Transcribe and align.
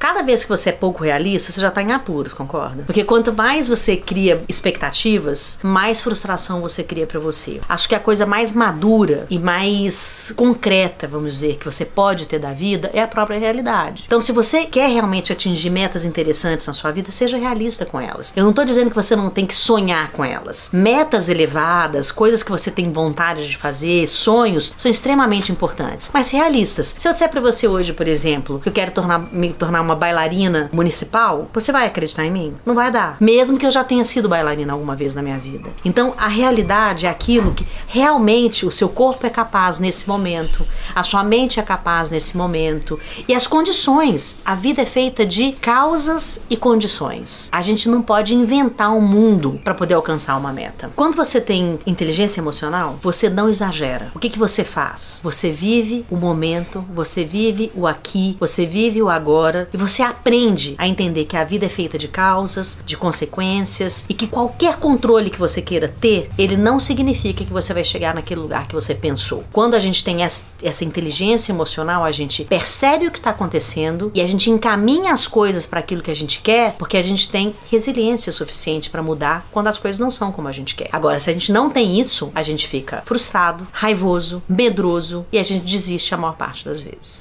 Cada 0.00 0.22
vez 0.22 0.44
que 0.44 0.48
você 0.48 0.68
é 0.68 0.72
pouco 0.72 1.02
realista, 1.02 1.50
você 1.50 1.60
já 1.60 1.72
tá 1.72 1.82
em 1.82 1.90
apuros, 1.90 2.32
concorda? 2.32 2.84
Porque 2.84 3.02
quanto 3.02 3.32
mais 3.32 3.66
você 3.66 3.96
cria 3.96 4.40
expectativas, 4.48 5.58
mais 5.60 6.00
frustração 6.00 6.60
você 6.60 6.84
cria 6.84 7.04
para 7.04 7.18
você. 7.18 7.60
Acho 7.68 7.88
que 7.88 7.96
a 7.96 7.98
coisa 7.98 8.24
mais 8.24 8.52
madura 8.52 9.26
e 9.28 9.40
mais 9.40 10.32
concreta, 10.36 11.08
vamos 11.08 11.34
dizer, 11.34 11.56
que 11.56 11.64
você 11.64 11.84
pode 11.84 12.28
ter 12.28 12.38
da 12.38 12.52
vida 12.52 12.88
é 12.94 13.02
a 13.02 13.08
própria 13.08 13.40
realidade. 13.40 14.04
Então, 14.06 14.20
se 14.20 14.30
você 14.30 14.66
quer 14.66 14.88
realmente 14.88 15.32
atingir 15.32 15.68
metas 15.68 16.04
interessantes 16.04 16.68
na 16.68 16.74
sua 16.74 16.92
vida, 16.92 17.10
seja 17.10 17.36
realista 17.36 17.84
com 17.84 18.00
elas. 18.00 18.32
Eu 18.36 18.44
não 18.44 18.52
tô 18.52 18.64
dizendo 18.64 18.90
que 18.90 18.96
você 18.96 19.16
não 19.16 19.28
tem 19.30 19.46
que 19.46 19.56
sonhar 19.56 20.12
com 20.12 20.24
elas. 20.24 20.70
Metas 20.72 21.28
elevadas, 21.28 22.12
coisas 22.12 22.44
que 22.44 22.52
você 22.52 22.70
tem 22.70 22.92
vontade 22.92 23.48
de 23.48 23.56
fazer, 23.56 24.06
sonhos, 24.06 24.72
são 24.78 24.88
extremamente 24.88 25.50
importantes, 25.50 26.08
mas 26.14 26.30
realistas. 26.30 26.94
Se 26.96 27.08
eu 27.08 27.12
disser 27.12 27.28
para 27.28 27.40
você 27.40 27.66
hoje, 27.66 27.92
por 27.92 28.06
exemplo, 28.06 28.60
que 28.60 28.68
eu 28.68 28.72
quero 28.72 28.92
tornar, 28.92 29.28
me 29.32 29.52
tornar 29.52 29.87
uma 29.88 29.96
bailarina 29.96 30.68
municipal, 30.72 31.48
você 31.52 31.72
vai 31.72 31.86
acreditar 31.86 32.24
em 32.24 32.30
mim? 32.30 32.54
Não 32.64 32.74
vai 32.74 32.90
dar. 32.90 33.16
Mesmo 33.20 33.58
que 33.58 33.66
eu 33.66 33.70
já 33.70 33.82
tenha 33.82 34.04
sido 34.04 34.28
bailarina 34.28 34.72
alguma 34.72 34.94
vez 34.94 35.14
na 35.14 35.22
minha 35.22 35.38
vida. 35.38 35.70
Então, 35.84 36.12
a 36.18 36.28
realidade 36.28 37.06
é 37.06 37.08
aquilo 37.08 37.54
que 37.54 37.66
realmente 37.86 38.66
o 38.66 38.70
seu 38.70 38.88
corpo 38.88 39.26
é 39.26 39.30
capaz 39.30 39.78
nesse 39.78 40.06
momento, 40.06 40.66
a 40.94 41.02
sua 41.02 41.24
mente 41.24 41.58
é 41.58 41.62
capaz 41.62 42.10
nesse 42.10 42.36
momento 42.36 42.98
e 43.26 43.34
as 43.34 43.46
condições. 43.46 44.36
A 44.44 44.54
vida 44.54 44.82
é 44.82 44.84
feita 44.84 45.24
de 45.24 45.52
causas 45.52 46.44
e 46.50 46.56
condições. 46.56 47.48
A 47.50 47.62
gente 47.62 47.88
não 47.88 48.02
pode 48.02 48.34
inventar 48.34 48.90
um 48.90 49.00
mundo 49.00 49.58
para 49.64 49.74
poder 49.74 49.94
alcançar 49.94 50.36
uma 50.36 50.52
meta. 50.52 50.90
Quando 50.94 51.16
você 51.16 51.40
tem 51.40 51.78
inteligência 51.86 52.40
emocional, 52.40 52.98
você 53.00 53.30
não 53.30 53.48
exagera. 53.48 54.10
O 54.14 54.18
que, 54.18 54.28
que 54.28 54.38
você 54.38 54.62
faz? 54.62 55.20
Você 55.24 55.50
vive 55.50 56.04
o 56.10 56.16
momento, 56.16 56.84
você 56.94 57.24
vive 57.24 57.72
o 57.74 57.86
aqui, 57.86 58.36
você 58.38 58.66
vive 58.66 59.00
o 59.00 59.08
agora 59.08 59.68
você 59.78 60.02
aprende 60.02 60.74
a 60.76 60.86
entender 60.86 61.24
que 61.24 61.36
a 61.36 61.44
vida 61.44 61.66
é 61.66 61.68
feita 61.68 61.96
de 61.96 62.08
causas, 62.08 62.78
de 62.84 62.96
consequências 62.96 64.04
e 64.08 64.14
que 64.14 64.26
qualquer 64.26 64.76
controle 64.76 65.30
que 65.30 65.38
você 65.38 65.62
queira 65.62 65.88
ter, 65.88 66.30
ele 66.36 66.56
não 66.56 66.80
significa 66.80 67.44
que 67.44 67.52
você 67.52 67.72
vai 67.72 67.84
chegar 67.84 68.14
naquele 68.14 68.40
lugar 68.40 68.66
que 68.66 68.74
você 68.74 68.94
pensou. 68.94 69.44
Quando 69.52 69.74
a 69.74 69.80
gente 69.80 70.02
tem 70.02 70.22
essa 70.22 70.84
inteligência 70.84 71.52
emocional, 71.52 72.04
a 72.04 72.12
gente 72.12 72.44
percebe 72.44 73.06
o 73.06 73.10
que 73.10 73.18
está 73.18 73.30
acontecendo 73.30 74.10
e 74.14 74.20
a 74.20 74.26
gente 74.26 74.50
encaminha 74.50 75.12
as 75.12 75.26
coisas 75.26 75.66
para 75.66 75.80
aquilo 75.80 76.02
que 76.02 76.10
a 76.10 76.16
gente 76.16 76.40
quer, 76.40 76.74
porque 76.74 76.96
a 76.96 77.02
gente 77.02 77.30
tem 77.30 77.54
resiliência 77.70 78.32
suficiente 78.32 78.90
para 78.90 79.02
mudar 79.02 79.46
quando 79.52 79.68
as 79.68 79.78
coisas 79.78 79.98
não 79.98 80.10
são 80.10 80.32
como 80.32 80.48
a 80.48 80.52
gente 80.52 80.74
quer. 80.74 80.88
Agora, 80.92 81.20
se 81.20 81.30
a 81.30 81.32
gente 81.32 81.52
não 81.52 81.70
tem 81.70 82.00
isso, 82.00 82.30
a 82.34 82.42
gente 82.42 82.66
fica 82.66 83.02
frustrado, 83.04 83.66
raivoso, 83.72 84.42
medroso 84.48 85.24
e 85.32 85.38
a 85.38 85.42
gente 85.42 85.64
desiste 85.64 86.14
a 86.14 86.16
maior 86.16 86.36
parte 86.36 86.64
das 86.64 86.80
vezes. 86.80 87.16